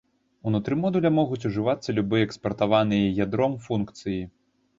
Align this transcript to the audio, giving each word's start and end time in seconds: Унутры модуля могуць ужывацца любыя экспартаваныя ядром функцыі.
Унутры 0.51 0.75
модуля 0.83 1.11
могуць 1.17 1.47
ужывацца 1.49 1.95
любыя 1.99 2.27
экспартаваныя 2.29 3.13
ядром 3.27 3.53
функцыі. 3.69 4.19